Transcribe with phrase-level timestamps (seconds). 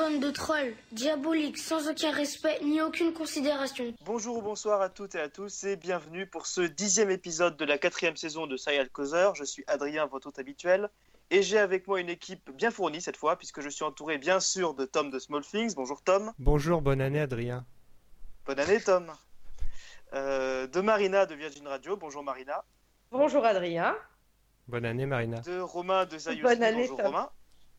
[0.00, 3.92] bande de trolls, diaboliques, sans aucun respect ni aucune considération.
[4.06, 7.66] Bonjour ou bonsoir à toutes et à tous et bienvenue pour ce dixième épisode de
[7.66, 9.34] la quatrième saison de Serial Causeur.
[9.34, 10.88] Je suis Adrien, votre hôte habituel,
[11.30, 14.40] et j'ai avec moi une équipe bien fournie cette fois, puisque je suis entouré bien
[14.40, 15.74] sûr de Tom de Small Things.
[15.74, 16.32] Bonjour Tom.
[16.38, 17.66] Bonjour, bonne année Adrien.
[18.46, 19.12] Bonne année Tom.
[20.14, 21.98] Euh, de Marina de Virgin Radio.
[21.98, 22.64] Bonjour Marina.
[23.10, 23.94] Bonjour Adrien.
[24.66, 25.40] Bonne année Marina.
[25.40, 26.42] De Romain de Zayus.
[26.42, 27.06] Bonne année, Bonjour Tom.
[27.06, 27.30] Romain.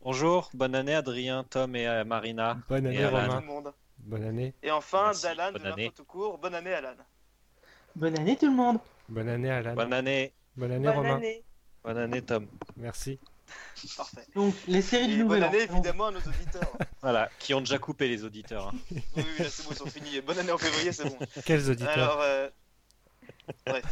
[0.03, 2.57] Bonjour, bonne année Adrien, Tom et euh, Marina.
[2.67, 3.19] Bonne année Et Alan.
[3.19, 3.41] Tout Romain.
[3.41, 3.73] le monde.
[3.99, 4.53] Bonne année.
[4.63, 5.91] Et enfin d'Alan de année.
[5.95, 6.37] tout court.
[6.39, 6.95] Bonne année Alan.
[7.95, 8.79] Bonne année tout le monde.
[9.09, 9.75] Bonne année Alan.
[9.75, 11.15] Bonne année, Bonne année Bonne Romain.
[11.17, 11.43] année.
[11.83, 12.47] bonne année Tom.
[12.77, 13.19] Merci.
[13.97, 14.25] Parfait.
[14.33, 15.47] Donc les séries du Et bonne nouvel an.
[15.49, 16.71] année évidemment à nos auditeurs.
[17.01, 18.67] Voilà, qui ont déjà coupé les auditeurs.
[18.67, 18.73] hein.
[18.91, 20.21] oui, oui, là c'est bon, ils sont finis.
[20.21, 21.17] Bonne année en février, c'est bon.
[21.45, 22.47] Quels auditeurs Alors, euh,
[23.65, 23.83] bref.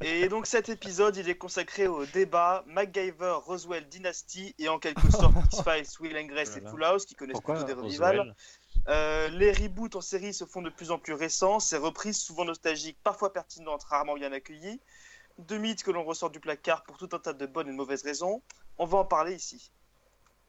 [0.00, 5.10] Et donc cet épisode, il est consacré au débat MacGyver, Roswell Dynasty et en quelque
[5.10, 6.60] sorte X-Files, Will and Grace et.
[6.60, 8.34] Full House qui connaissent Pourquoi plutôt des revivals.
[8.88, 12.44] Euh, les reboots en série se font de plus en plus récents, ces reprises souvent
[12.44, 14.80] nostalgiques, parfois pertinentes, rarement bien accueillies,
[15.38, 17.76] deux mythes que l'on ressort du placard pour tout un tas de bonnes et de
[17.76, 18.42] mauvaises raisons.
[18.78, 19.72] On va en parler ici.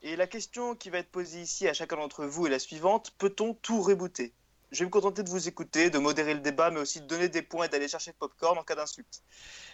[0.01, 3.11] Et la question qui va être posée ici à chacun d'entre vous est la suivante
[3.17, 4.33] peut-on tout rebooter?
[4.71, 7.27] Je vais me contenter de vous écouter, de modérer le débat, mais aussi de donner
[7.29, 9.23] des points et d'aller chercher le popcorn en cas d'insulte.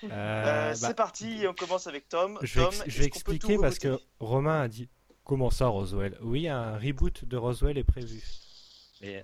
[0.04, 2.40] Euh, Euh, bah, c'est parti, et on commence avec Tom.
[2.42, 4.88] Je vais, ex- je expliquer parce que Romain a dit
[5.24, 6.18] comment ça Roswell?
[6.22, 8.24] Oui, un reboot de Roswell est prévu.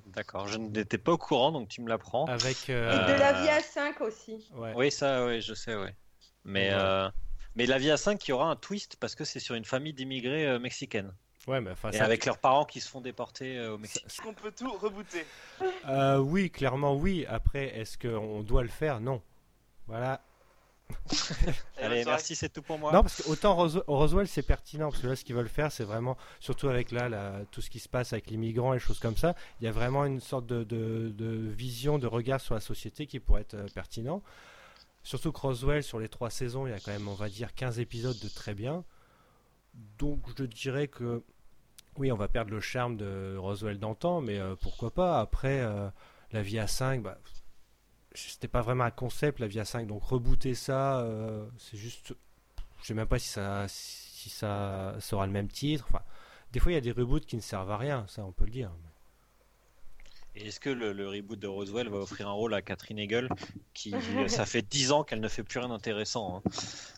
[0.08, 2.25] D'accord, je n'étais pas au courant, donc tu me l'apprends.
[2.25, 2.69] Avec.
[2.69, 4.47] Et euh, de la vie à 5 aussi.
[4.53, 4.73] ouais.
[4.75, 5.88] Oui, ça, oui, je sais, oui.
[6.44, 6.75] Mais, Ouais.
[6.80, 7.09] euh,
[7.56, 9.66] mais la vie à 5, il y aura un twist parce que c'est sur une
[9.66, 11.13] famille d'immigrés euh, mexicaines.
[11.47, 11.89] Ouais, mais enfin.
[11.92, 14.03] Et ça- avec leurs parents qui se font déporter euh, au Mexique.
[14.06, 15.25] Est-ce qu'on peut tout rebooter?
[15.88, 17.25] Euh, oui, clairement oui.
[17.28, 19.00] Après, est-ce qu'on doit le faire?
[19.00, 19.22] Non.
[19.88, 20.22] Voilà.
[21.78, 22.91] Allez, merci, c'est tout pour moi.
[22.91, 25.72] Non, parce que autant Ros- Roswell c'est pertinent, parce que là ce qu'ils veulent faire
[25.72, 28.79] c'est vraiment, surtout avec là, la- tout ce qui se passe avec les migrants et
[28.79, 32.41] choses comme ça, il y a vraiment une sorte de, de- de vision, de regard
[32.41, 34.22] sur la société qui pourrait être euh, pertinent.
[35.03, 37.53] Surtout que Roswell sur les trois saisons, il y a quand même on va dire
[37.56, 38.84] 15 épisodes de très bien.
[39.74, 41.24] Donc je dirais que
[41.98, 45.20] oui on va perdre le charme de Roswell d'antan, mais euh, pourquoi pas.
[45.20, 45.90] Après euh,
[46.32, 47.18] la vie à 5, bah,
[48.14, 52.14] c'était pas vraiment un concept la vie à 5 donc rebooter ça euh, c'est juste
[52.82, 55.86] je sais même pas si ça si ça sera le même titre.
[55.90, 56.03] Enfin
[56.52, 58.46] des fois il y a des reboots qui ne servent à rien ça on peut
[58.46, 58.72] le dire
[60.36, 63.28] Et est-ce que le, le reboot de Roswell va offrir un rôle à Catherine Hegel
[63.74, 63.92] qui,
[64.30, 66.50] ça fait 10 ans qu'elle ne fait plus rien d'intéressant hein.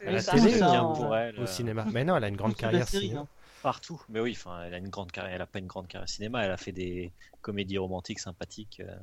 [0.06, 1.40] À la télé, bien pour elle.
[1.40, 3.22] au euh, cinéma mais non elle a une grande carrière série, cinéma.
[3.22, 3.28] hein.
[3.64, 5.36] Partout, mais oui, enfin, elle a une grande carrière.
[5.36, 6.44] Elle a pas une grande carrière cinéma.
[6.44, 8.82] Elle a fait des comédies romantiques sympathiques.
[8.82, 8.94] euh.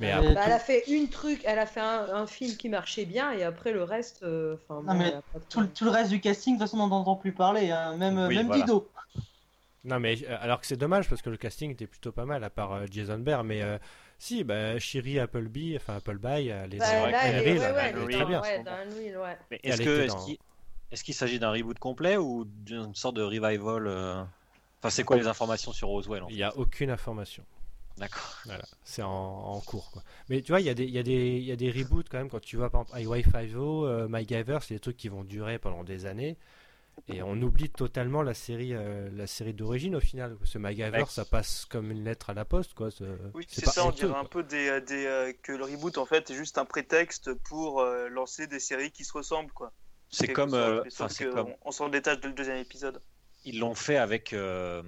[0.00, 2.56] mais Euh, après, Bah, elle a fait une truc, elle a fait un, un film
[2.56, 5.14] qui marchait bien et après le reste, euh, Non, bon, mais
[5.48, 7.70] Tout, le- tout le reste du casting, de toute façon, on n'en entend plus parler.
[7.70, 7.96] hein.
[7.96, 8.64] Même, Oui, même voilà.
[8.64, 8.90] Dido.
[9.86, 12.44] Non mais euh, alors que c'est dommage parce que le casting était plutôt pas mal
[12.44, 13.78] à part euh, Jason Bear mais euh,
[14.18, 17.66] si bah Shiri Appleby enfin Appleby elle est Bah, dans là, elle est, ouais, ouais,
[17.66, 19.36] elle est elle est très bien ouais, dans ouais.
[19.50, 20.38] Mais est-ce que est-ce dans- qu'il
[20.92, 24.22] est-ce qu'il s'agit d'un reboot complet ou d'une sorte de revival euh,
[24.80, 27.44] Enfin, c'est quoi les informations sur Roswell en il fait y a aucune information
[27.98, 28.36] D'accord.
[28.44, 29.90] Voilà, c'est en, en cours.
[29.90, 30.02] Quoi.
[30.28, 31.70] Mais tu vois, il y, a des- il y, a des- il y a des
[31.70, 32.28] reboots quand même.
[32.28, 35.58] Quand tu vois par exemple Highway 5 euh, MacGyver, c'est des trucs qui vont durer
[35.58, 36.36] pendant des années.
[37.08, 40.36] Et on oublie totalement la série, euh, la série d'origine au final.
[40.44, 41.04] Ce MacGyver, Ouais.
[41.06, 42.74] ça passe comme une lettre à la poste.
[42.74, 42.88] Quoi.
[43.34, 46.06] Oui, c'est ça, on dirait un peu des, euh, des, euh, que le reboot en
[46.06, 49.72] fait est juste un prétexte pour euh, lancer des séries qui se ressemblent quoi.
[50.10, 53.00] C'est comme, euh, que on, on s'en détache dès le deuxième épisode.
[53.44, 54.82] ils l'ont fait avec euh,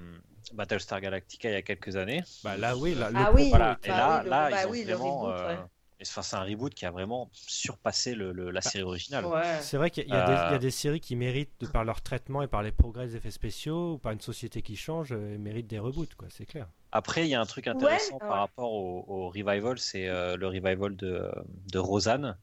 [0.55, 2.23] Battlestar Galactica il y a quelques années.
[2.43, 2.95] Bah, là, oui.
[2.95, 3.73] Là, le Ah propos oui, Voilà.
[3.79, 5.21] était- Et Bah là, oui, le- là, bah ils ont oui, le vraiment.
[5.21, 5.61] reboot, euh, ouais.
[6.01, 9.27] Et Enfin, c'est un reboot qui a vraiment surpassé le- le- la série originale.
[9.27, 9.59] Ouais.
[9.61, 10.59] C'est vrai qu'il y, a y Euh.
[10.59, 13.95] des séries qui méritent, de par leur traitement et par les progrès des effets spéciaux,
[13.95, 16.69] ou par une société qui change, euh, méritent des reboots, quoi, c'est clair.
[16.93, 20.37] Après, il y a un truc intéressant Ouais, par rapport au, au revival, c'est euh,
[20.37, 21.31] le revival de,
[21.73, 22.39] de Rosanne.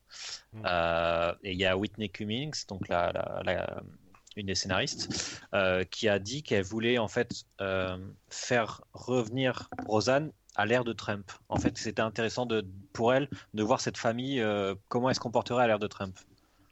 [0.54, 0.62] Mm.
[0.66, 3.84] Euh, et il y a Whitney Cummings, donc la, la- la-
[4.36, 7.98] une des scénaristes, euh, qui a dit qu'elle voulait en fait euh,
[8.30, 11.31] faire revenir Rosanne à l'ère de Trump.
[11.50, 15.19] En fait, c'était intéressant de, pour elle de voir cette famille, euh, comment elle se
[15.19, 16.18] comporterait à l'ère de Trump.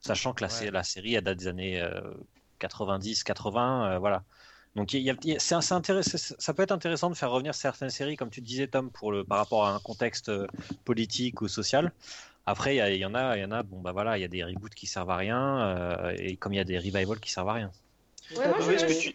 [0.01, 0.71] Sachant que la, sé- Ouais.
[0.71, 2.01] la série, elle date des années euh,
[2.59, 4.24] 90, 80, euh, voilà.
[4.75, 7.15] Donc il y a- il y a- c'est c'est intéressant, ça peut être intéressant de
[7.15, 10.29] faire revenir certaines séries, comme tu disais Tom, pour le, par rapport à un contexte
[10.29, 10.47] euh,
[10.83, 11.91] politique ou social.
[12.45, 14.27] Après, il y, en a, il y en a, bon bah voilà, il y a
[14.27, 17.31] des reboots qui servent à rien, euh, et comme il y a des revivals qui
[17.31, 17.71] servent à rien.
[18.36, 19.12] Ouais, moi, je-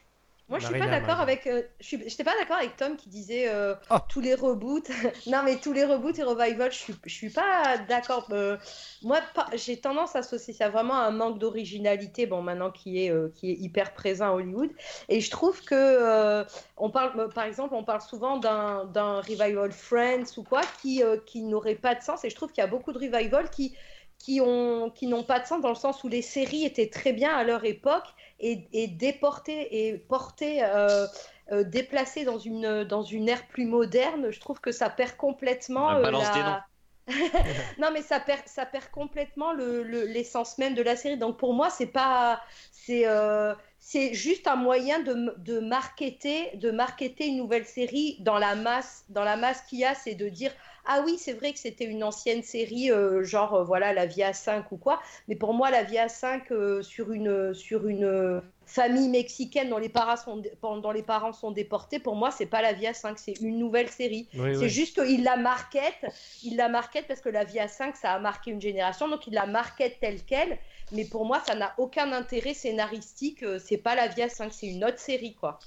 [0.49, 1.47] Moi, je suis pas d'accord avec.
[1.47, 3.97] euh, je suis, j'étais pas d'accord avec Tom qui disait euh, Oh.
[4.09, 4.89] tous les reboots.
[5.27, 8.27] non, mais tous les reboots et revival, je suis, je suis pas d'accord.
[8.33, 8.57] Euh,
[9.03, 9.19] moi,
[9.55, 12.25] j'ai tendance à associer ça vraiment à un manque d'originalité.
[12.27, 14.71] Bon, maintenant qui est euh, qui est hyper présent à Hollywood.
[15.11, 16.45] Et je trouve que euh,
[16.79, 21.43] on parle, par exemple, on parle souvent d'un revival Friends ou quoi qui euh, qui
[21.43, 22.25] n'aurait pas de sens.
[22.25, 23.75] Et je trouve qu'il y a beaucoup de revival qui
[24.19, 27.13] qui ont qui n'ont pas de sens dans le sens où les séries étaient très
[27.13, 28.07] bien à leur époque
[28.41, 31.07] et, et déportées et portées euh,
[31.53, 34.31] euh, déplacées dans une dans une ère plus moderne.
[34.31, 36.43] Je trouve que ça perd complètement euh, des
[37.79, 41.17] non mais ça perd ça perd complètement le- le- l'essence même de la série.
[41.19, 42.41] Donc pour moi c'est pas
[42.71, 48.39] c'est euh, c'est juste un moyen de, de marketer de marketer une nouvelle série dans
[48.39, 49.95] la masse dans la masse qu'il y a.
[49.95, 50.53] C'est de dire
[50.89, 54.23] ah oui c'est vrai que c'était une ancienne série euh, genre euh, voilà la vie
[54.23, 57.87] à 5 ou quoi mais pour moi la vie à 5 euh, sur une sur
[57.87, 62.47] une famille mexicaine dont les parents sont dont les parents sont déportés pour moi c'est
[62.47, 64.69] pas la vie à 5 c'est une nouvelle série Oui, c'est oui.
[64.69, 65.95] juste qu'il la market,
[66.43, 69.27] il la market parce que la vie à 5, ça a marqué une génération, donc
[69.27, 70.59] il la market telle quelle.
[70.93, 73.45] Mais pour moi, ça n'a aucun intérêt scénaristique.
[73.59, 75.59] C'est pas la vie à 5, c'est une autre série, quoi.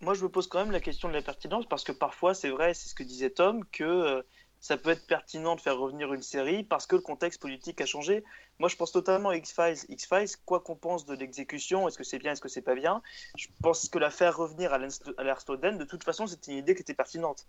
[0.00, 2.50] Moi, je me pose quand même la question de la pertinence parce que parfois, c'est
[2.50, 4.22] vrai, c'est ce que disait Tom, que euh,
[4.60, 7.86] ça peut être pertinent de faire revenir une série parce que le contexte politique a
[7.86, 8.24] changé.
[8.58, 9.78] Moi, je pense totalement à X-Files.
[9.88, 13.02] X-Files, quoi qu'on pense de l'exécution, est-ce que c'est bien, est-ce que c'est pas bien,
[13.36, 16.74] je pense que la faire revenir à l'ère Snowden, de toute façon, c'était une idée
[16.74, 17.46] qui était pertinente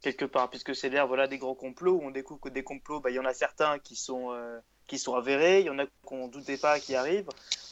[0.00, 3.00] quelque part, puisque c'est l'ère voilà, des grands complots où on découvre que des complots,
[3.00, 5.78] bah, il y en a certains qui sont, euh, qui sont avérés, il y en
[5.78, 7.28] a qu'on ne doutait pas qui arrivent.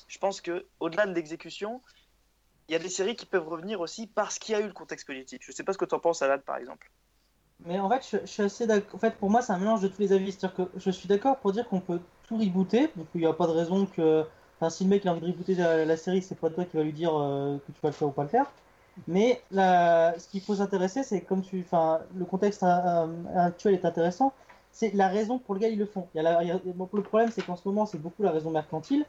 [0.09, 1.83] Je pense que au-delà de l'exécution,
[2.69, 4.73] il y a des séries qui peuvent revenir aussi parce qu'il y a eu le
[4.73, 5.43] contexte politique.
[5.45, 6.91] Je sais pas ce que tu en penses, Alad, par exemple.
[7.65, 8.95] Mais en fait, je, suis assez d'accord.
[8.95, 10.33] En fait, pour moi, c'est un mélange de tous les avis.
[10.33, 12.91] C'est-à-dire que je suis d'accord pour dire qu'on peut tout rebooter.
[12.97, 14.25] Donc, il n'y a pas de raison que.
[14.61, 16.77] Enfin, si le mec a envie de rebooter la, la série, c'est pas toi qui
[16.77, 18.47] va lui dire euh, que tu vas le faire ou pas le faire.
[19.07, 21.61] Mais ce qu'il faut s'intéresser, c'est comme tu.
[21.61, 23.07] Enfin, le contexte euh,
[23.37, 24.33] actuel est intéressant.
[24.73, 26.09] C'est la raison pour laquelle ils le font.
[26.15, 29.05] Il y a Le problème, c'est qu'en ce moment, c'est beaucoup la raison mercantile,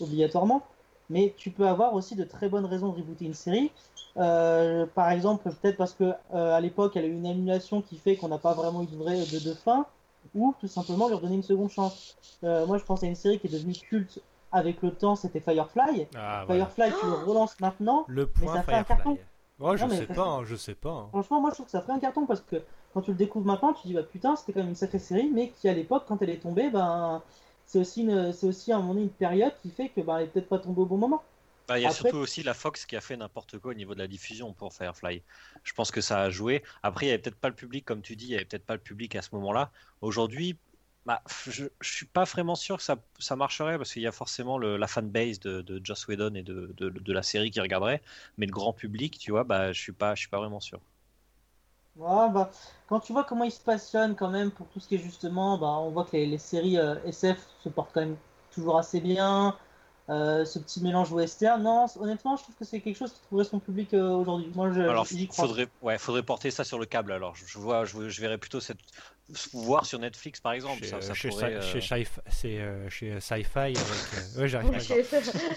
[0.00, 0.62] obligatoirement.
[1.10, 3.70] Mais tu peux avoir aussi de très bonnes raisons de rebooter une série.
[4.16, 7.96] Euh, par exemple, peut-être parce que euh, à l'époque, elle a eu une annulation qui
[7.98, 9.86] fait qu'on n'a pas vraiment eu de, vraie, de, de fin,
[10.34, 12.16] ou tout simplement leur donner une seconde chance.
[12.44, 14.20] Euh, moi, je pense à une série qui est devenue culte
[14.52, 16.08] avec le temps, c'était Firefly.
[16.16, 16.66] Ah, voilà.
[16.66, 18.04] Firefly, tu le relances maintenant.
[18.08, 19.02] Le Mais point ça fait un carton.
[19.14, 19.24] Firefly.
[19.62, 20.90] Oh, je Non, mais- sais pas, hein, je sais pas.
[20.90, 21.06] hein.
[21.10, 22.56] Franchement, moi, je trouve que ça ferait un carton parce que
[22.94, 24.98] quand tu le découvres maintenant, tu te dis bah putain, c'était quand même une sacrée
[24.98, 27.22] série, mais qui à l'époque, quand elle est tombée, ben
[27.70, 30.18] c'est aussi une, c'est aussi à un moment donné une période qui fait que ben
[30.18, 31.22] elle est peut-être pas tombée au bon moment.
[31.68, 33.74] Bah, Il y a Après- surtout aussi la Fox qui a fait n'importe quoi au
[33.74, 35.22] niveau de la diffusion pour Firefly.
[35.62, 36.64] Je pense que ça a joué.
[36.82, 38.66] Après, il n'y avait peut-être pas le public, comme tu dis, il n'y avait peut-être
[38.66, 39.70] pas le public à ce moment-là.
[40.00, 40.58] Aujourd'hui,
[41.06, 44.12] bah, je ne suis pas vraiment sûr que ça, ça marcherait parce qu'il y a
[44.12, 47.60] forcément le- la fanbase de, de Joss Whedon et de, de, de la série qui
[47.60, 48.02] regarderait.
[48.36, 50.60] Mais le grand public, tu vois, bah, je ne suis, pas- je suis pas vraiment
[50.60, 50.80] sûr.
[51.96, 52.50] Bah,
[52.88, 55.58] quand tu vois comment ils se passionnent quand même pour tout ce qui est justement,
[55.58, 58.16] bah, on voit que les, les séries euh, SF se portent quand même
[58.50, 59.56] toujours assez bien.
[60.10, 63.44] Euh, ce petit mélange western, non, honnêtement, je trouve que c'est quelque chose qui trouverait
[63.44, 64.50] son public euh, aujourd'hui.
[64.56, 65.46] Moi, je, Alors, j'y crois.
[65.46, 67.12] faudrait, ouais, faudrait porter ça sur le câble.
[67.12, 68.78] Alors, je, je vois, je, je verrais plutôt cette,
[69.52, 70.80] voir sur Netflix, par exemple.
[70.80, 73.76] Chez, ça, ça euh, chez, pourrait, Sci- euh, chez Sci- c'est, euh, chez Sci-Fi avec.
[73.76, 75.04] euh, Ouais, j'arrive pas à Chez-.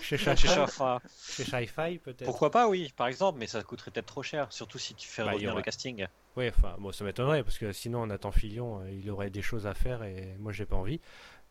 [0.02, 1.00] Chez chez Sci-Fi, Shafa.
[1.36, 2.26] chez Sci-Fi, peut-être.
[2.26, 5.24] Pourquoi pas, oui, par exemple, mais ça coûterait peut-être trop cher, surtout si tu fais
[5.24, 6.06] Bah, revenir le casting.
[6.36, 9.68] Ouais, enfin, moi ça m'étonnerait parce que sinon Nathan Fillion, euh, il aurait des choses
[9.68, 11.00] à faire et moi j'ai pas envie,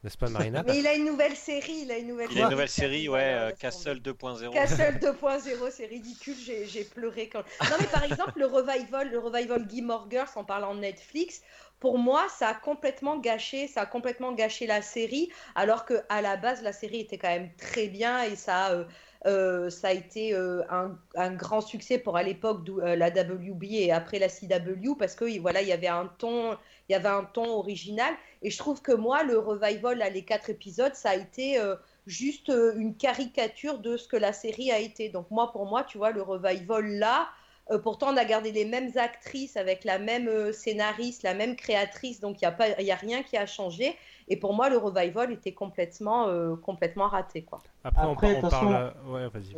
[0.03, 2.45] n'est-ce pas Marina Mais il a une nouvelle série, il a une nouvelle Il a
[2.45, 4.53] une nouvelle série, ouais, euh, Castle 2.0.
[4.53, 7.43] Castle 2.0, c'est ridicule, j'ai pleuré quand.
[7.71, 11.43] Non mais par exemple le revival, le revival Gilmore Girls en parlant de Netflix,
[11.79, 16.21] pour moi ça a complètement gâché, ça a complètement gâché la série, alors que à
[16.21, 18.85] la base la série était quand même très bien et ça, a, euh,
[19.27, 23.65] euh, ça a été euh, un, un grand succès pour à l'époque euh, la WB
[23.65, 26.57] et après la CW parce que voilà il y avait un ton,
[26.93, 30.25] il y avait un ton original et je trouve que moi le revival là, les
[30.25, 34.71] quatre épisodes ça a été euh, juste euh, une caricature de ce que la série
[34.71, 35.09] a été.
[35.09, 37.29] Donc moi, pour moi, tu vois, le revival là,
[37.71, 41.57] euh, pourtant on a gardé les mêmes actrices avec la même euh, scénariste, la même
[41.57, 43.97] créatrice, donc il n'y a, pas- il y a rien qui a changé.
[44.29, 47.45] Et pour moi, le revival était complètement, euh, complètement raté.
[47.45, 47.65] Quoi.
[47.85, 48.47] Après, on, Après, on attention.
[48.47, 48.95] parle.
[49.05, 49.57] Ouais, vas-y.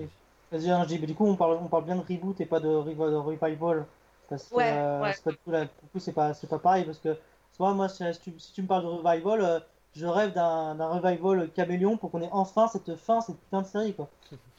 [0.51, 2.47] Vas-y, hein, je dis, mais du coup, on parle, on parle bien de reboot et
[2.47, 3.87] pas de revival.
[4.29, 5.13] Parce que Ouais, euh, ouais.
[5.13, 6.85] c'est pas du tout la- pour le coup, c'est pas, c'est pas pareil.
[6.85, 7.17] Parce que,
[7.53, 9.61] soit moi, si, tu, si tu me parles de revival, euh,
[9.95, 13.67] je rêve d'un d'un revival caméléon pour qu'on ait enfin cette fin, cette putain de
[13.67, 14.11] série, quoi.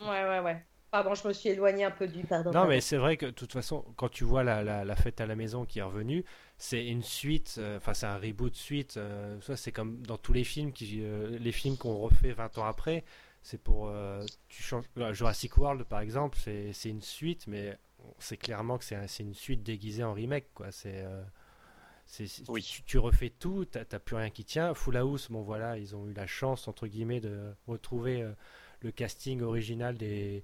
[0.02, 0.64] Ouais, ouais, ouais.
[0.92, 2.24] Pardon, je me suis éloignée un peu du.
[2.24, 2.52] Pardon.
[2.54, 5.20] Non, mais c'est vrai que de toute façon, quand tu vois la, la, la fête
[5.20, 6.24] à la maison qui est revenue,
[6.58, 8.96] c'est une suite, euh, enfin c'est un reboot suite.
[8.96, 12.58] euh, ça, c'est comme dans tous les films, qui, euh, les films qu'on refait 20
[12.58, 13.04] ans après.
[13.42, 17.78] c'est pour euh, tu changes Jurassic World par exemple c'est une suite mais
[18.20, 21.22] c'est clairement que c'est une suite déguisée en remake quoi c'est euh,
[22.48, 22.62] oui.
[22.64, 26.08] tu, tu, refais tout t'as plus rien qui tient Full House bon voilà ils ont
[26.08, 28.32] eu la chance entre guillemets de retrouver euh,
[28.82, 30.44] le casting original des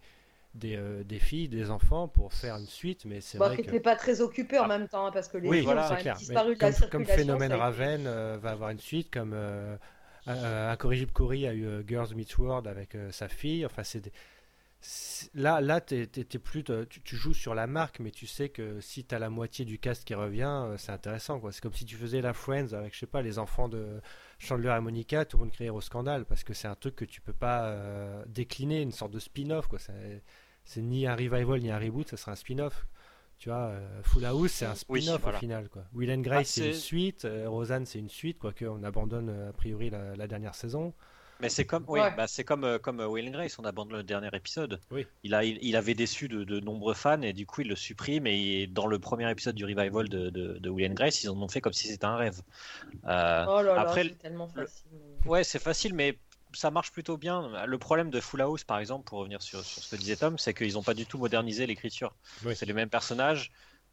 [0.53, 3.77] des, des, filles, des enfants pour faire une suite, mais c'est vrai que...
[3.77, 4.67] pas très occupé en ah.
[4.67, 7.53] même temps, hein, parce que les oui, voilà, ont disparu de comme, la Comme Phénomène
[7.53, 9.33] Raven va avoir une suite, comme
[10.27, 13.65] euh, Incorrigible Cory a eu euh, Girls Meet World avec euh, sa fille.
[13.65, 14.11] Enfin, c'est
[15.33, 16.07] là, là, es,
[16.39, 19.65] plus, tu, joues sur la marque, mais tu sais que si tu as la moitié
[19.65, 21.39] du cast qui revient, c'est intéressant.
[21.39, 21.51] Quoi.
[21.51, 24.01] C'est comme si tu faisais la Friends avec, je sais pas, les enfants de
[24.39, 27.05] Chandler et Monica, tout le monde criait au scandale, parce que c'est un truc que
[27.05, 27.75] tu peux pas
[28.27, 29.67] décliner, une sorte de spin-off.
[29.67, 29.79] Quoi.
[29.79, 32.85] C'est, ni un revival ni un reboot, ça sera un spin-off.
[33.41, 35.67] Tu vois, euh, Full House, c'est un spin-off au final.
[35.69, 35.83] Quoi.
[35.95, 37.25] Will and Grace, ah, c'est une suite.
[37.25, 40.93] Euh, Rosanne, c'est une suite, quoique on abandonne euh, a priori la, dernière saison.
[41.41, 44.29] Mais c'est comme, oui, bah c'est comme, comme Will and Grace, on abandonne le dernier
[44.33, 44.79] épisode.
[44.91, 45.07] Oui.
[45.23, 48.27] Il, a, il, avait déçu de, nombreux fans et du coup il le supprime.
[48.27, 51.47] Et dans le premier épisode du revival de, de, Will and Grace, ils en ont
[51.47, 52.41] fait comme si c'était un rêve.
[53.03, 54.85] oh là là, après, c'est tellement facile.
[55.25, 56.17] Ouais, c'est facile, mais
[56.53, 57.65] ça marche plutôt bien.
[57.65, 60.53] Le problème de Full House, par exemple, pour revenir sur, ce que disait Tom, c'est
[60.53, 62.13] qu'ils n'ont pas du tout modernisé l'écriture.
[62.55, 63.51] C'est les mêmes personnages,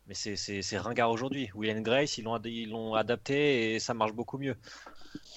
[0.09, 1.51] mais c'est ringard aujourd'hui.
[1.55, 4.57] Will Grace, ils l'ont adapté et ça marche beaucoup mieux.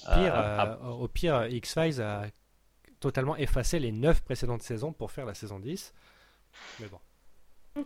[0.05, 2.25] Pire, euh, euh, au pire, X-Files a
[2.99, 5.93] totalement effacé les 9 précédentes saisons pour faire la saison 10.
[6.79, 6.99] Mais bon.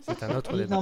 [0.02, 0.82] C'est un autre débat.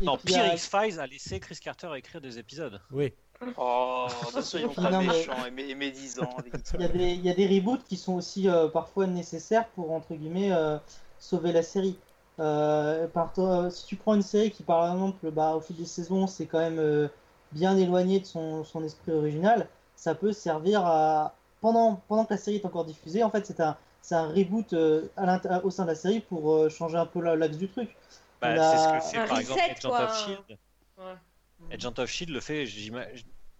[0.00, 2.80] Non, pire, X-Files a laissé Chris Carter écrire des épisodes.
[2.90, 3.12] Oui.
[3.56, 4.06] Oh,
[4.36, 6.36] ne soyons pas méchants et, médisants.
[6.78, 10.78] Il y, a des reboots qui sont aussi euh, parfois nécessaires pour, entre guillemets, euh,
[11.18, 11.98] sauver la série.
[12.42, 13.32] Euh, par
[13.70, 16.58] si tu prends une série qui, par exemple, bah, au fil des saisons, c'est quand
[16.58, 17.08] même
[17.52, 21.34] bien éloigné de son, son, esprit original, ça peut servir à.
[21.60, 23.76] Pendant, pendant que la série est encore diffusée, en fait, c'est un,
[24.10, 24.74] un reboot
[25.16, 27.96] à au sein de la série pour changer un peu l'axe du truc.
[28.40, 30.58] Bah, c'est ce que fait par exemple Agent of Shield.
[30.98, 31.74] Ouais.
[31.74, 32.66] Agent of Shield le fait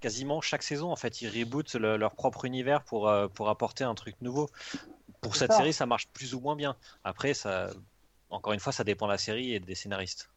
[0.01, 0.91] quasiment chaque saison.
[0.91, 4.51] En fait, ils rebootent leur propre univers pour, euh, pour apporter un truc nouveau.
[5.23, 6.77] Pour cette série, ça marche plus ou moins bien.
[7.05, 7.71] Après, ça,
[8.33, 10.31] encore une fois, ça dépend de la série et des scénaristes.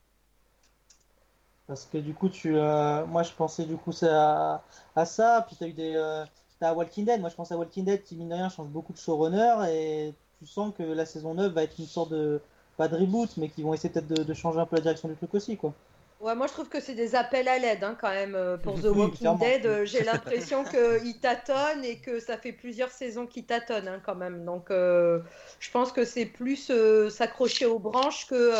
[1.68, 4.62] Parce que du coup, tu, euh, moi, je pensais du coup à,
[5.06, 5.46] ça.
[5.48, 5.94] Puis tu as eu des.
[5.96, 6.25] Euh,
[6.62, 7.22] Walking Dead.
[7.22, 9.56] Moi, je pense à Walking Dead qui, mine de rien, change beaucoup de showrunner.
[9.70, 12.42] Et tu sens que la saison 9 va être une sorte de.
[12.78, 15.08] Pas de reboot, mais qui vont essayer peut-être de, de changer un peu la direction
[15.08, 15.74] du truc aussi, quoi.
[16.22, 18.74] Ouais, moi je trouve que c'est des appels à l'aide hein, quand même euh, pour
[18.82, 19.66] The Walking Dead.
[19.66, 24.16] Euh, j'ai l'impression qu'il tâtonne et que ça fait plusieurs saisons qu'il tâtonne hein, quand
[24.16, 24.46] même.
[24.46, 25.20] Donc euh,
[25.60, 26.72] je pense que c'est plus
[27.10, 28.54] s'accrocher aux branches que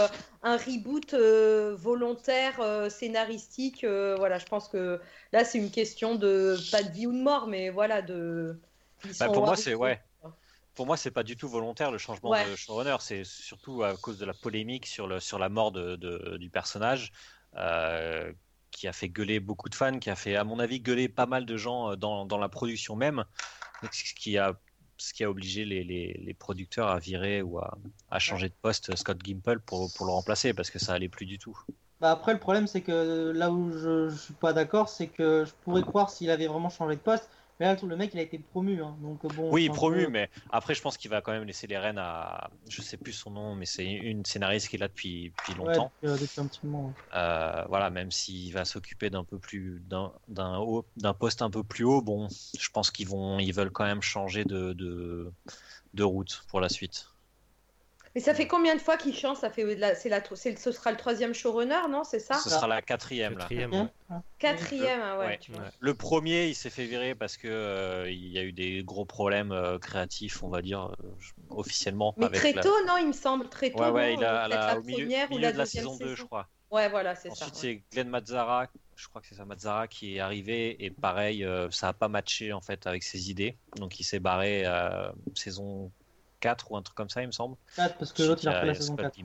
[0.44, 1.16] un reboot
[1.76, 3.86] volontaire scénaristique.
[3.86, 5.00] voilà, je pense que
[5.32, 8.60] là c'est une question de pas de vie ou de mort, mais voilà de.
[9.20, 10.02] Bah, pour moi c'est ouais.
[10.76, 12.98] Pour moi, c'est pas du tout volontaire le changement de showrunner.
[13.00, 17.14] C'est surtout à cause de la polémique sur, le, sur la mort de, du personnage.
[17.58, 18.32] Euh,
[18.72, 21.26] qui a fait gueuler beaucoup de fans, qui a fait, à mon avis, gueuler pas
[21.26, 23.24] mal de gens euh, dans, dans la production même,
[23.90, 24.60] ce qui a,
[24.98, 27.78] ce qui a obligé les, les, producteurs à virer ou à,
[28.12, 31.26] à, changer de poste Scott Gimple pour, pour, le remplacer parce que ça allait plus
[31.26, 31.58] du tout.
[32.02, 35.46] Bah après, le problème, c'est que là où je, je suis pas d'accord, c'est que
[35.46, 38.24] je pourrais croire s'il avait vraiment changé de poste, mais là, le mec, il a
[38.24, 38.82] été promu.
[38.82, 41.78] Hein, donc, bon, oui, promu, mais après, je pense qu'il va quand même laisser les
[41.78, 42.50] rênes à.
[42.70, 45.94] Je sais plus son nom, mais c'est une scénariste qui est là depuis, depuis longtemps.
[46.04, 46.94] Ouais, depuis, un petit moment.
[47.14, 51.86] Euh, voilà, même s'il va s'occuper d'un peu plus d'un d'un poste un peu plus
[51.86, 52.28] haut, bon,
[52.60, 55.32] je pense qu'ils vont ils veulent quand même changer de, de,
[55.94, 57.15] de route pour la suite.
[58.16, 60.98] Mais ça fait combien de fois qu'il change Ça fait c'est la, ce sera le
[60.98, 62.06] troisième showrunner, non?
[62.06, 62.36] C'est ça?
[62.36, 63.36] Ce sera la quatrième.
[63.36, 64.24] Quatrième, là.
[64.40, 65.38] quatrième ah ouais.
[65.82, 69.04] Le premier, il s'est fait virer parce que euh, il y a eu des gros
[69.04, 71.10] problèmes euh, créatifs, on va dire euh,
[71.50, 72.14] officiellement.
[72.16, 72.96] Mais très tôt, non?
[72.98, 73.84] Il me semble très tôt.
[73.84, 76.48] Ouais, ouais, il a, la, au milieu, ou la de la saison, 2, je crois.
[76.72, 77.46] Ouais, voilà, c'est ça.
[77.46, 81.46] Ensuite, c'est Glenn Mazzara, je crois que c'est ça, Mazzara, qui est arrivé et pareil,
[81.70, 83.58] ça a pas matché en fait avec ses idées.
[83.76, 84.64] Donc il s'est barré
[85.36, 85.92] saison
[86.70, 87.56] ou un truc comme ça, il me semble.
[87.76, 89.18] 4, parce que l'autre il a fait la saison 4.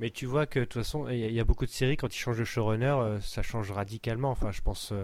[0.00, 2.18] Mais tu vois que de toute façon, il y, a beaucoup de séries, quand ils
[2.18, 4.30] changent de showrunner, euh, ça change radicalement.
[4.30, 4.92] Enfin, je pense.
[4.92, 5.02] Euh,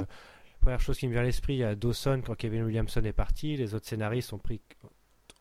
[0.62, 3.12] première chose qui me vient à l'esprit, il y a Dawson quand Kevin Williamson est
[3.12, 3.56] parti.
[3.58, 4.60] Les autres scénaristes ont pris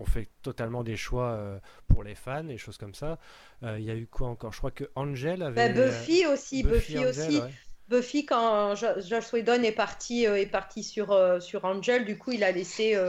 [0.01, 3.17] ont fait totalement des choix euh, pour les fans et choses comme ça.
[3.62, 4.51] Il y a eu quoi encore?
[4.51, 5.74] Je crois que Angel avait.
[5.74, 7.41] Bah, Buffy aussi, Buffy, aussi.
[7.88, 12.51] Buffy, quand Josh Whedon est parti, est parti sur, sur Angel, du coup, il a
[12.51, 13.00] laissé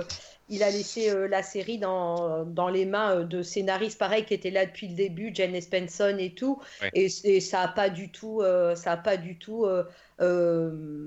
[0.48, 4.34] il a laissé euh, la série dans, dans les mains euh, de scénaristes pareil qui
[4.34, 6.60] étaient là depuis le début, Jen Espenson et tout,
[6.94, 7.08] et,
[7.40, 9.66] ça n'a pas du tout, euh, ça a pas du tout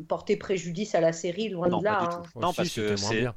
[0.08, 2.02] porté préjudice à la série, loin de là.
[2.02, 2.24] Hein.
[2.36, 3.28] Non, parce que c'est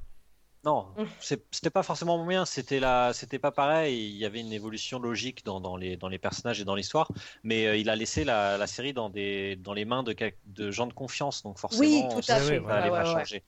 [0.64, 0.86] Non,
[1.20, 4.10] c'est- c'était pas forcément moyen, c'était la, c'était pas pareil.
[4.10, 7.10] Il y avait une évolution logique dans, dans les, dans les personnages et dans l'histoire,
[7.42, 10.14] mais euh, il a laissé la, la série dans, des, dans les mains de,
[10.46, 12.60] de gens de confiance, donc forcément, Oui, tout à Ouais, fait.
[12.60, 13.42] ça allait Ouais, pas ouais, ouais.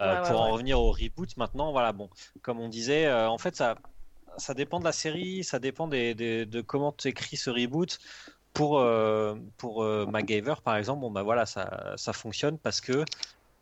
[0.00, 0.52] Euh, Ouais, ouais, pour en ouais.
[0.52, 2.10] revenir au reboot maintenant, voilà, bon,
[2.42, 3.76] comme on disait, euh, en fait, ça,
[4.38, 7.98] ça dépend de la série, ça dépend des, des- de comment tu écris ce reboot.
[8.54, 13.04] Pour, euh, pour euh, MacGyver, par exemple, bon, bah voilà, ça, ça fonctionne parce que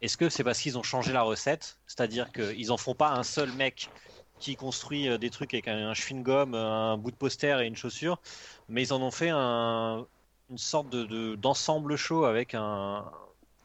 [0.01, 1.81] est-ce que c'est parce qu'ils ont changé la recette?
[1.87, 3.93] C'est-à-dire qu'ils en font pas un seul mec
[4.39, 8.21] qui construit des trucs avec un, un chewing-gum, un bout de poster et une chaussure,
[8.69, 10.07] mais ils en ont fait un,
[10.51, 13.11] une sorte de, de- d'ensemble show avec un,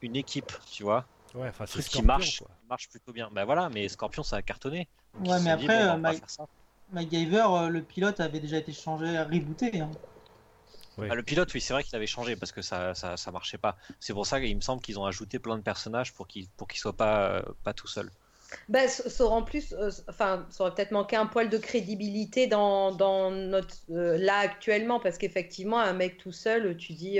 [0.02, 2.53] une équipe, tu vois, Ouais, enfin, c'est truc qui marche, quoi.
[2.74, 3.30] Marche plutôt bien.
[3.32, 4.88] Bah voilà, mais Scorpion ça a cartonné.
[5.18, 6.46] Donc, Ouais, mais sont dit, après, bon, bah, euh.
[6.92, 9.82] MacGyver, euh, le pilote avait déjà été changé, rebooté.
[9.82, 9.92] hein.
[10.98, 11.08] Oui.
[11.10, 13.58] Ah, le pilote, oui, c'est vrai qu'il avait changé parce que ça, ça, ça marchait
[13.58, 13.78] pas.
[14.00, 16.68] C'est pour ça qu'il me semble qu'ils ont ajouté plein de personnages pour qu'il pour
[16.74, 18.10] soit pas, euh, pas tout seul.
[18.70, 22.48] Ben, ça aurait en plus, euh, enfin, ça aurait peut-être manqué un poil de crédibilité
[22.48, 27.20] dans, dans notre euh, là actuellement, parce qu'effectivement, un mec tout seul, tu dis.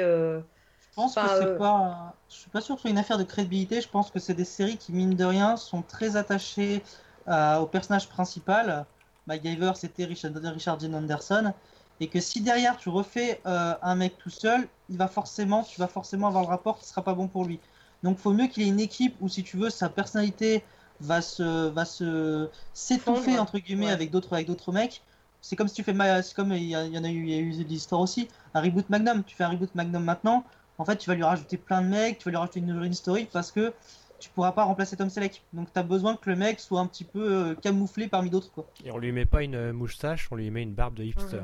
[0.96, 2.22] Je pense Enfin, que c'est euh, pas.
[2.30, 3.82] Je suis pas sûr que ce soit une affaire de crédibilité.
[3.82, 6.84] Je pense que c'est des séries qui, mine de rien, sont très attachées
[7.28, 8.86] euh, au personnage principal.
[9.26, 11.54] MacGyver, c'était Richard, Richard Dean Anderson.
[12.00, 15.80] Et que si derrière tu refais euh, un mec tout seul, il va forcément, tu
[15.80, 17.60] vas forcément avoir le rapport qui sera pas bon pour lui.
[18.04, 20.64] Donc, faut mieux qu'il ait une équipe où, si tu veux, sa personnalité
[21.00, 23.92] va se, va se s'étouffer entre guillemets Ouais.
[23.92, 25.04] avec d'autres, avec d'autres mecs.
[25.42, 27.24] C'est comme si tu fais, c'est comme il y, a- il y en a eu,
[27.24, 28.28] il y a eu des histoires aussi.
[28.54, 30.46] Un reboot Magnum, tu fais un reboot Magnum maintenant.
[30.78, 32.92] En fait, tu vas lui rajouter plein de mecs, tu vas lui rajouter une nouvelle
[32.92, 33.74] historique parce que
[34.20, 35.44] tu pourras pas remplacer Tom Selleck.
[35.54, 38.52] Donc, tu as besoin que le mec soit un petit peu euh, camouflé parmi d'autres,
[38.52, 38.66] quoi.
[38.86, 41.42] Et on lui met pas une euh, moustache, on lui met une barbe de hipster.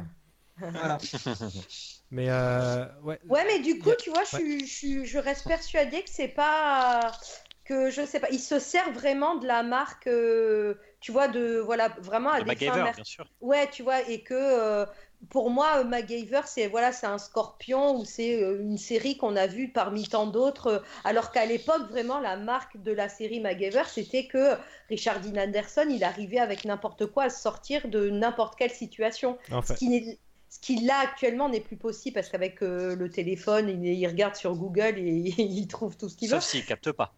[0.58, 0.98] Voilà.
[2.12, 3.20] Mais euh, ouais.
[3.30, 7.12] Ouais, mais du coup, tu vois, je, reste persuadée que c'est pas.
[7.66, 8.30] que je sais pas.
[8.32, 11.60] Il se sert vraiment de la marque, euh, tu vois, de.
[11.60, 13.26] Voilà, vraiment à Le des fins MacGyver, mer- bien sûr.
[13.42, 14.86] Ouais, tu vois, et que euh,
[15.30, 19.36] pour moi, euh, MacGyver, c'est voilà, c'est un scorpion ou c'est euh, une série qu'on
[19.38, 20.68] a vue parmi tant d'autres.
[20.68, 24.56] euh, alors qu'à l'époque, vraiment, la marque de la série MacGyver, c'était que
[24.90, 29.38] Richard Dean Anderson, il arrivait avec n'importe quoi à sortir de n'importe quelle situation.
[29.52, 30.18] En Ce qui, n'est-
[30.50, 34.36] ce qui là actuellement n'est plus possible parce qu'avec euh, le téléphone, il, il regarde
[34.36, 35.02] sur Google et
[35.38, 37.14] il trouve tout ce qu'il veut Sauf s'il capte pas.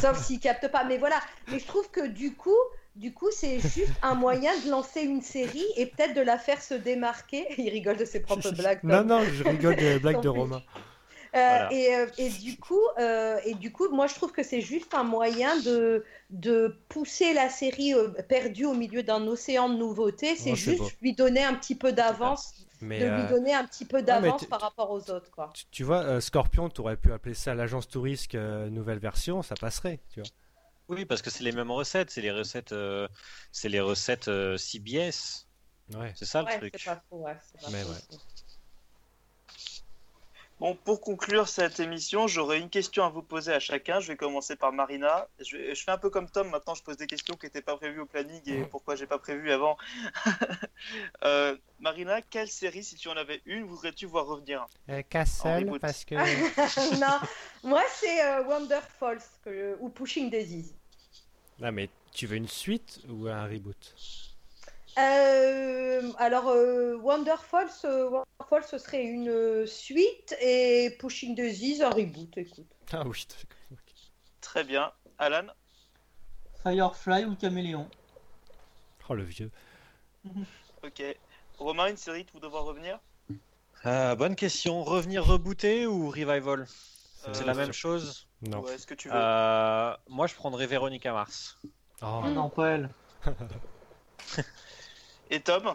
[0.00, 0.84] sauf s'il capte pas.
[0.84, 2.56] Mais voilà, mais je trouve que du coup,
[2.96, 6.60] du coup, c'est juste un moyen de lancer une série et peut-être de la faire
[6.62, 7.46] se démarquer.
[7.58, 8.80] Il rigole de ses propres blagues.
[8.82, 10.28] non, non, je rigole des blagues de.
[10.28, 10.62] Romain.
[11.36, 11.72] Euh, Voilà.
[11.72, 14.94] et, euh, et du coup, euh, et du coup, moi je trouve que c'est juste
[14.94, 20.34] un moyen de, de pousser la série euh, perdue au milieu d'un océan de nouveautés.
[20.34, 20.90] C'est Oh, juste beau.
[21.00, 24.60] lui donner un petit peu d'avance, Mais de lui donner un petit peu d'avance par
[24.60, 25.52] rapport aux autres, quoi.
[25.54, 29.42] tu, tu vois, euh, Scorpion, tu aurais pu appeler ça l'agence touriste euh, nouvelle version,
[29.42, 30.28] ça passerait, tu vois.
[30.90, 33.06] Oui, parce que c'est les mêmes recettes, c'est les recettes, euh,
[33.52, 35.48] c'est les recettes euh, CBS.
[35.94, 36.14] Ouais.
[36.14, 36.74] C'est ça le Ouais, truc.
[36.74, 38.00] c'est pas faux, ouais, c'est pas Mais faux.
[40.60, 43.98] Bon, pour conclure cette émission, j'aurais une question à vous poser à chacun.
[43.98, 45.26] Je vais commencer par Marina.
[45.40, 46.50] Je, vais- je fais un peu comme Tom.
[46.50, 49.18] Maintenant, je pose des questions qui n'étaient pas prévues au planning et pourquoi j'ai pas
[49.18, 49.76] prévu avant.
[51.24, 54.66] Euh, Marina, quelle série, si tu en avais une, voudrais-tu voir revenir?
[54.88, 56.14] En Castle, parce que.
[57.00, 57.18] non,
[57.62, 60.72] moi c'est euh, Wonder Falls que- ou Pushing Daisies.
[61.58, 63.94] non, mais tu veux une suite ou un reboot?
[64.98, 68.22] Euh, alors euh, Wonder Falls, euh,
[68.68, 72.36] ce serait une euh, suite et Pushing Daisies un reboot.
[72.36, 72.66] Écoute.
[72.92, 73.26] Ah oui.
[74.40, 74.92] Très bien.
[75.18, 75.46] Alan?
[76.62, 77.88] Firefly ou Caméléon.
[79.08, 79.50] Oh le vieux.
[80.82, 81.02] Ok.
[81.58, 82.98] Romain, une série vous devoir revenir?
[83.84, 84.82] Euh, bonne question.
[84.82, 86.66] Revenir rebooter ou revival?
[86.66, 88.26] C'est Euh, la même chose?
[88.40, 88.60] Non.
[88.60, 89.14] Ouais, est-ce que tu veux?
[89.14, 91.58] Euh, moi, je prendrais Véronica Mars.
[92.00, 92.22] Oh.
[92.24, 92.88] Ah non, pas elle.
[95.30, 95.74] Et Tom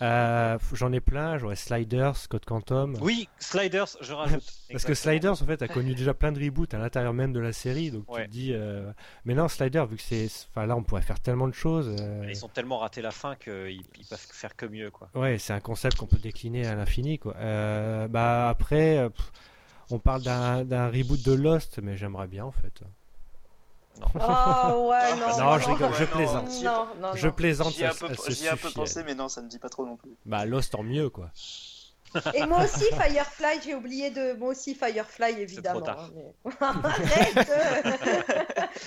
[0.00, 2.96] Euh, J'en ai plein, j'aurais Sliders, Scott Quantum.
[3.00, 4.42] Oui, Sliders, je rajoute.
[4.72, 4.94] Parce que.
[4.94, 7.90] Sliders, en fait, a connu déjà plein de reboots à l'intérieur même de la série,
[7.90, 8.22] donc Ouais.
[8.22, 8.52] tu te dis.
[8.52, 8.90] euh,
[9.24, 10.26] Mais non, Sliders, vu que c'est.
[10.50, 11.94] Enfin, là, on pourrait faire tellement de choses.
[12.00, 15.08] euh, Ils ont tellement raté la fin qu'ils ils peuvent faire que mieux, quoi.
[15.14, 17.34] Ouais, c'est un concept qu'on peut décliner à l'infini, quoi.
[18.08, 19.32] Bah après, pff,
[19.90, 22.82] on parle d'un reboot de Lost, mais j'aimerais bien, en fait.
[24.14, 25.38] Oh ouais, non.
[25.38, 26.48] Non, je rigole, je plaisante.
[26.62, 29.48] Non, non, Je plaisante, J'y ai un peu, ai un pensé, mais non, ça ne
[29.48, 30.10] dit pas trop non plus.
[30.26, 31.30] Bah, Lost en mieux, quoi.
[32.34, 35.80] Et moi aussi Firefly, j'ai oublié de moi aussi Firefly évidemment.
[35.80, 36.10] trop tard.
[36.10, 36.12] hein,
[36.44, 37.50] mais- Arrête.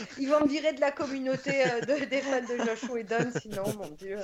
[0.20, 3.64] Ils vont me virer de la communauté euh, de- des fans de Josh Whedon, sinon
[3.78, 4.20] mon dieu.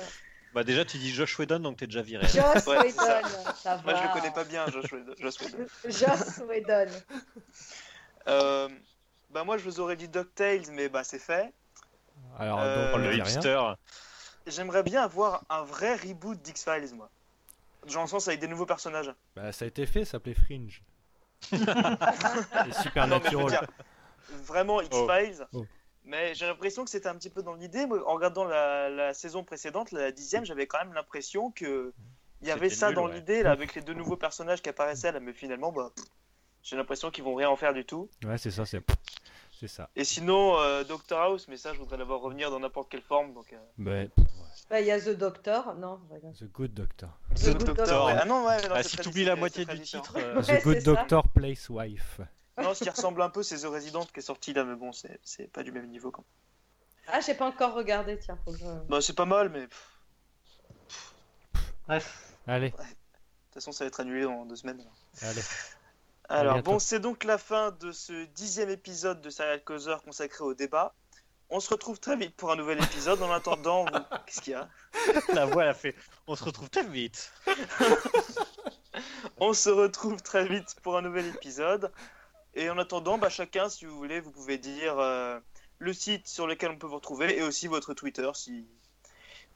[0.54, 2.26] Bah déjà, tu dis Josh Whedon, donc t'es déjà viré.
[2.28, 3.22] Joss Ouais, ça.
[3.64, 3.80] Va.
[3.84, 5.14] Moi, je le connais pas bien, Josh Whedon.
[5.88, 6.92] Joss Whedon.
[8.28, 8.68] Euh,
[9.32, 11.52] bah moi, je vous aurais dit DuckTales, mais bah c'est fait.
[12.38, 13.24] Alors, Euh, le ne dit rien.
[13.24, 13.60] hipster.
[14.46, 17.10] J'aimerais bien avoir un vrai reboot d'X-Files, moi.
[17.92, 19.12] Dans le sens avec des nouveaux personnages.
[19.36, 20.82] Bah, ça a été fait, ça s'appelait Fringe.
[21.52, 23.48] Et Non, mais je veux Supernatural.
[23.48, 23.66] dire,
[24.44, 25.46] vraiment X-Files.
[25.52, 25.66] Oh.
[26.04, 27.84] Mais j'ai l'impression que c'était un petit peu dans l'idée.
[28.06, 31.92] En regardant la, la saison précédente, la dixième, j'avais quand même l'impression que
[32.40, 33.14] il y avait ça nul, dans ouais.
[33.14, 35.20] l'idée, là, avec les deux nouveaux personnages qui apparaissaient là.
[35.20, 36.04] Mais finalement, bah, pff,
[36.62, 38.08] j'ai l'impression qu'ils vont rien en faire du tout.
[38.24, 38.82] Ouais, c'est ça, c'est
[39.58, 39.88] c'est ça.
[39.94, 43.32] Et sinon, euh, Doctor House, mais ça, je voudrais l'avoir revenir dans n'importe quelle forme.
[43.32, 44.10] Donc, euh, Bah,
[44.68, 46.00] Bah, Il y a The Doctor, non.
[46.38, 47.10] The Good Doctor.
[47.36, 48.06] The Good Doctor.
[48.06, 48.16] ouais.
[48.20, 50.74] Ah non, ouais, non, Ah, si t'oublies la moitié du titre, euh, Ouais, The Good
[50.74, 50.94] c'est ça.
[50.94, 52.20] Doctor Place Wife.
[52.60, 54.92] Non, ce qui ressemble un peu, c'est The Resident qui est sorti là, mais bon,
[54.92, 56.10] c'est c'est pas du même niveau.
[56.10, 56.24] Quand
[57.06, 58.38] Ah, j'ai pas encore regardé, tiens.
[58.44, 58.64] Faut que je...
[58.88, 59.88] Bah, c'est pas mal, mais pff,
[61.86, 62.34] Bref.
[62.46, 64.84] Allez, de toute façon, ça va être annulé dans deux semaines.
[65.22, 65.40] allez.
[66.32, 70.54] Alors, bon, c'est donc la fin de ce dixième épisode de Serial Causer consacré au
[70.54, 70.94] débat.
[71.50, 73.20] On se retrouve très vite pour un nouvel épisode.
[73.22, 73.90] En attendant, vous-
[74.26, 74.68] qu'est-ce qu'il y a?
[75.34, 75.94] La voix, elle a fait.
[76.26, 77.32] On se retrouve très vite.
[79.38, 81.92] On se retrouve très vite pour un nouvel épisode.
[82.54, 85.38] Et en attendant, bah, chacun, si vous voulez, vous pouvez dire euh,
[85.78, 88.66] le site sur lequel on peut vous retrouver et aussi votre Twitter si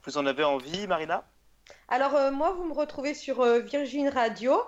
[0.04, 0.86] vous en avez envie.
[0.86, 1.24] Marina
[1.88, 4.61] Alors, euh, moi, vous me retrouvez sur euh, Virgin Radio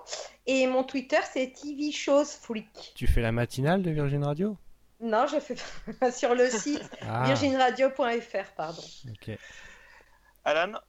[0.47, 2.93] et mon Twitter, c'est TV Shows Freak.
[2.95, 4.55] Tu fais la matinale de Virgin Radio?
[5.01, 5.55] Non, je fais
[6.11, 8.81] sur le site Ah, virginradio.fr, pardon.
[9.09, 9.37] ok.
[10.45, 10.79] Alan?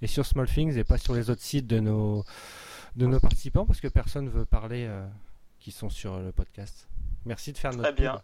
[0.01, 2.25] et sur Small Things et pas sur les autres sites de nos,
[2.97, 5.07] de nos participants parce que personne veut parler euh,
[5.61, 6.89] qui sont sur le podcast.
[7.25, 8.23] Merci de faire notre Très bien.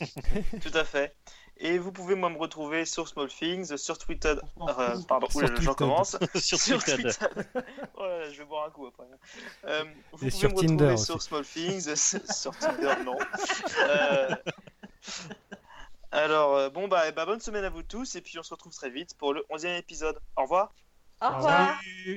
[0.60, 1.14] Tout à fait.
[1.60, 4.36] Et vous pouvez moi me retrouver sur Small Things, sur Twitter.
[4.60, 6.16] euh, pardon, Sur oulala, j'en commence.
[6.36, 7.10] sur Twitter.
[7.96, 9.04] oh je vais boire un coup après.
[9.64, 11.26] Euh, vous Et pouvez sur me retrouver Tinder sur aussi.
[11.26, 11.96] Small Things,
[12.32, 13.18] sur Tinder, non.
[13.80, 14.36] Euh,
[16.12, 18.90] Alors, bon, bah, bah, bonne semaine à vous tous, et puis on se retrouve très
[18.90, 20.20] vite pour le 11e épisode.
[20.36, 20.72] Au revoir.
[21.20, 21.36] Au revoir.
[21.36, 21.78] revoir.
[21.80, 22.16] Salut.